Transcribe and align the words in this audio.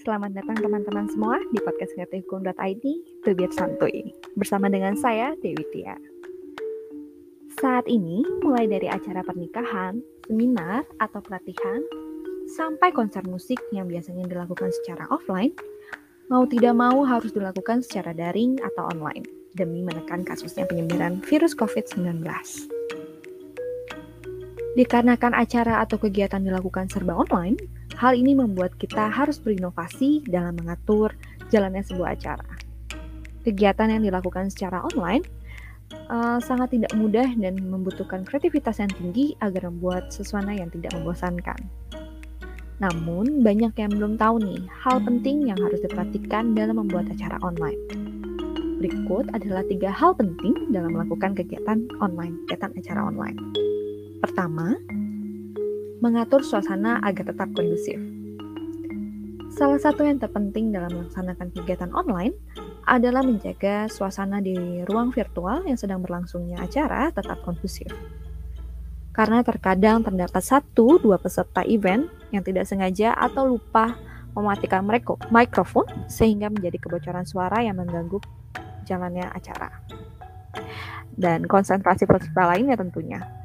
selamat 0.00 0.32
datang 0.32 0.64
teman-teman 0.64 1.12
semua 1.12 1.36
di 1.52 1.60
podcast 1.60 1.92
ngertihukum.id 2.00 2.84
Tebiat 3.20 3.52
Santuy 3.52 4.08
bersama 4.32 4.72
dengan 4.72 4.96
saya 4.96 5.36
Dewi 5.44 5.60
Tia. 5.68 5.92
Saat 7.60 7.84
ini 7.84 8.24
mulai 8.40 8.64
dari 8.64 8.88
acara 8.88 9.20
pernikahan, 9.20 10.00
seminar 10.24 10.88
atau 11.04 11.20
pelatihan, 11.20 11.84
sampai 12.48 12.96
konser 12.96 13.20
musik 13.28 13.60
yang 13.76 13.92
biasanya 13.92 14.24
dilakukan 14.24 14.72
secara 14.72 15.04
offline, 15.12 15.52
mau 16.32 16.48
tidak 16.48 16.72
mau 16.72 17.04
harus 17.04 17.36
dilakukan 17.36 17.84
secara 17.84 18.16
daring 18.16 18.56
atau 18.56 18.88
online 18.88 19.28
demi 19.52 19.84
menekan 19.84 20.24
kasusnya 20.24 20.64
penyebaran 20.64 21.20
virus 21.28 21.52
COVID-19. 21.52 22.24
Dikarenakan 24.80 25.36
acara 25.36 25.84
atau 25.84 26.00
kegiatan 26.00 26.40
dilakukan 26.40 26.88
serba 26.88 27.20
online, 27.20 27.60
hal 28.02 28.18
ini 28.18 28.34
membuat 28.34 28.74
kita 28.82 29.06
harus 29.14 29.38
berinovasi 29.38 30.26
dalam 30.26 30.58
mengatur 30.58 31.14
jalannya 31.54 31.86
sebuah 31.86 32.18
acara. 32.18 32.50
Kegiatan 33.46 33.94
yang 33.94 34.02
dilakukan 34.02 34.50
secara 34.50 34.82
online 34.90 35.22
uh, 36.10 36.42
sangat 36.42 36.74
tidak 36.74 36.90
mudah 36.98 37.30
dan 37.38 37.62
membutuhkan 37.62 38.26
kreativitas 38.26 38.82
yang 38.82 38.90
tinggi 38.90 39.38
agar 39.38 39.70
membuat 39.70 40.10
sesuatu 40.10 40.50
yang 40.50 40.66
tidak 40.74 40.90
membosankan. 40.98 41.62
Namun, 42.82 43.46
banyak 43.46 43.78
yang 43.78 43.94
belum 43.94 44.18
tahu 44.18 44.42
nih 44.42 44.66
hal 44.82 44.98
penting 45.06 45.46
yang 45.46 45.58
harus 45.62 45.78
diperhatikan 45.86 46.58
dalam 46.58 46.82
membuat 46.82 47.06
acara 47.14 47.38
online. 47.46 47.78
Berikut 48.82 49.30
adalah 49.30 49.62
tiga 49.70 49.94
hal 49.94 50.18
penting 50.18 50.74
dalam 50.74 50.98
melakukan 50.98 51.38
kegiatan 51.38 51.86
online, 52.02 52.34
kegiatan 52.50 52.74
acara 52.74 53.00
online. 53.06 53.38
Pertama, 54.18 54.74
mengatur 56.02 56.42
suasana 56.42 56.98
agar 57.06 57.30
tetap 57.30 57.54
kondusif. 57.54 57.94
Salah 59.54 59.78
satu 59.78 60.02
yang 60.02 60.18
terpenting 60.18 60.74
dalam 60.74 60.90
melaksanakan 60.90 61.54
kegiatan 61.54 61.94
online 61.94 62.34
adalah 62.90 63.22
menjaga 63.22 63.86
suasana 63.86 64.42
di 64.42 64.82
ruang 64.82 65.14
virtual 65.14 65.62
yang 65.62 65.78
sedang 65.78 66.02
berlangsungnya 66.02 66.58
acara 66.58 67.14
tetap 67.14 67.38
kondusif. 67.46 67.86
Karena 69.14 69.46
terkadang 69.46 70.02
terdapat 70.02 70.42
satu 70.42 70.98
dua 70.98 71.22
peserta 71.22 71.62
event 71.62 72.10
yang 72.34 72.42
tidak 72.42 72.66
sengaja 72.66 73.14
atau 73.14 73.46
lupa 73.46 73.94
mematikan 74.34 74.82
mikrofon 75.30 75.86
sehingga 76.10 76.50
menjadi 76.50 76.82
kebocoran 76.82 77.28
suara 77.28 77.62
yang 77.62 77.78
mengganggu 77.78 78.18
jalannya 78.88 79.30
acara. 79.30 79.70
Dan 81.12 81.46
konsentrasi 81.46 82.08
peserta 82.08 82.48
lainnya 82.50 82.74
tentunya. 82.74 83.41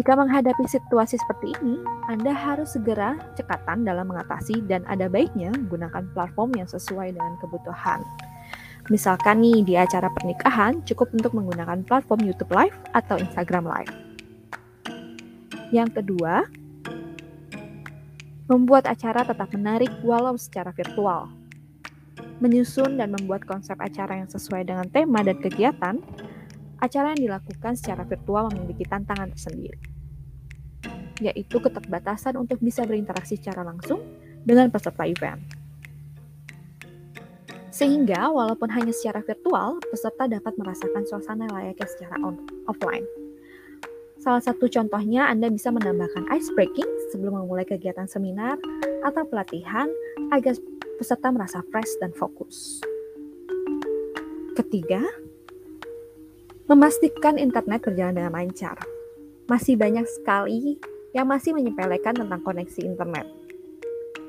Jika 0.00 0.16
menghadapi 0.16 0.64
situasi 0.64 1.20
seperti 1.20 1.52
ini, 1.60 1.76
Anda 2.08 2.32
harus 2.32 2.72
segera 2.72 3.20
cekatan 3.36 3.84
dalam 3.84 4.08
mengatasi 4.08 4.64
dan 4.64 4.80
ada 4.88 5.12
baiknya 5.12 5.52
menggunakan 5.52 6.08
platform 6.16 6.56
yang 6.56 6.64
sesuai 6.64 7.12
dengan 7.12 7.36
kebutuhan. 7.36 8.00
Misalkan 8.88 9.44
nih 9.44 9.60
di 9.60 9.76
acara 9.76 10.08
pernikahan 10.08 10.80
cukup 10.88 11.12
untuk 11.12 11.36
menggunakan 11.36 11.84
platform 11.84 12.24
YouTube 12.24 12.48
Live 12.48 12.72
atau 12.96 13.20
Instagram 13.20 13.68
Live. 13.68 13.92
Yang 15.68 16.00
kedua, 16.00 16.48
membuat 18.48 18.88
acara 18.88 19.20
tetap 19.20 19.52
menarik 19.52 19.92
walau 20.00 20.32
secara 20.40 20.72
virtual. 20.72 21.28
Menyusun 22.40 22.96
dan 22.96 23.12
membuat 23.12 23.44
konsep 23.44 23.76
acara 23.76 24.16
yang 24.16 24.32
sesuai 24.32 24.64
dengan 24.64 24.88
tema 24.88 25.20
dan 25.20 25.36
kegiatan 25.44 26.00
acara 26.80 27.12
yang 27.14 27.30
dilakukan 27.30 27.76
secara 27.76 28.02
virtual 28.08 28.48
memiliki 28.50 28.88
tantangan 28.88 29.30
tersendiri, 29.36 29.78
yaitu 31.20 31.60
keterbatasan 31.60 32.40
untuk 32.40 32.58
bisa 32.64 32.88
berinteraksi 32.88 33.36
secara 33.36 33.62
langsung 33.62 34.00
dengan 34.42 34.72
peserta 34.72 35.04
event. 35.04 35.40
Sehingga, 37.70 38.28
walaupun 38.28 38.68
hanya 38.74 38.92
secara 38.92 39.24
virtual, 39.24 39.80
peserta 39.88 40.26
dapat 40.26 40.52
merasakan 40.58 41.06
suasana 41.06 41.48
layaknya 41.48 41.86
secara 41.88 42.16
on 42.20 42.36
offline. 42.68 43.06
Salah 44.20 44.44
satu 44.44 44.68
contohnya, 44.68 45.24
Anda 45.32 45.48
bisa 45.48 45.72
menambahkan 45.72 46.28
ice 46.28 46.52
breaking 46.52 46.88
sebelum 47.08 47.40
memulai 47.40 47.64
kegiatan 47.64 48.04
seminar 48.04 48.60
atau 49.00 49.24
pelatihan 49.24 49.88
agar 50.28 50.60
peserta 51.00 51.32
merasa 51.32 51.64
fresh 51.72 51.88
dan 52.04 52.12
fokus. 52.12 52.84
Ketiga, 54.60 55.00
Memastikan 56.70 57.34
internet 57.34 57.82
berjalan 57.82 58.14
dengan 58.14 58.30
lancar. 58.30 58.78
Masih 59.50 59.74
banyak 59.74 60.06
sekali 60.06 60.78
yang 61.10 61.26
masih 61.26 61.50
menyepelekan 61.50 62.14
tentang 62.14 62.38
koneksi 62.46 62.86
internet. 62.86 63.26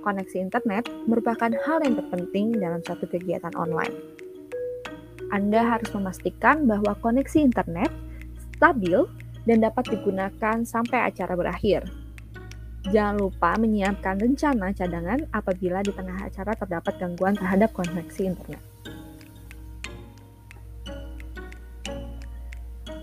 Koneksi 0.00 0.48
internet 0.48 0.88
merupakan 1.04 1.52
hal 1.52 1.84
yang 1.84 2.00
terpenting 2.00 2.56
dalam 2.56 2.80
suatu 2.80 3.04
kegiatan 3.12 3.52
online. 3.52 3.92
Anda 5.28 5.68
harus 5.68 5.92
memastikan 5.92 6.64
bahwa 6.64 6.96
koneksi 7.04 7.44
internet 7.44 7.92
stabil 8.56 9.04
dan 9.44 9.60
dapat 9.60 9.92
digunakan 9.92 10.64
sampai 10.64 11.12
acara 11.12 11.36
berakhir. 11.36 11.92
Jangan 12.88 13.20
lupa 13.20 13.52
menyiapkan 13.60 14.16
rencana 14.16 14.72
cadangan 14.72 15.28
apabila 15.36 15.84
di 15.84 15.92
tengah 15.92 16.16
acara 16.24 16.56
terdapat 16.56 17.04
gangguan 17.04 17.36
terhadap 17.36 17.68
koneksi 17.76 18.32
internet. 18.32 18.69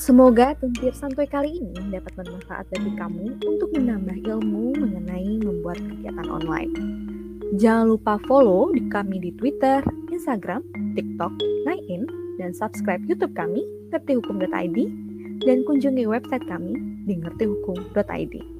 Semoga 0.00 0.56
tuntir 0.56 0.96
santuy 0.96 1.28
kali 1.28 1.60
ini 1.60 1.76
dapat 1.92 2.16
bermanfaat 2.16 2.72
bagi 2.72 2.88
kamu 2.96 3.36
untuk 3.36 3.68
menambah 3.76 4.16
ilmu 4.32 4.72
mengenai 4.80 5.44
membuat 5.44 5.76
kegiatan 5.76 6.24
online. 6.24 6.72
Jangan 7.60 7.92
lupa 7.92 8.16
follow 8.24 8.72
di 8.72 8.80
kami 8.88 9.20
di 9.20 9.28
Twitter, 9.36 9.84
Instagram, 10.08 10.64
TikTok, 10.96 11.36
Line, 11.68 12.08
dan 12.40 12.56
subscribe 12.56 13.04
YouTube 13.04 13.36
kami, 13.36 13.60
ngertihukum.id, 13.92 14.78
dan 15.44 15.58
kunjungi 15.68 16.08
website 16.08 16.48
kami 16.48 16.80
di 17.04 17.20
ngertihukum.id. 17.20 18.59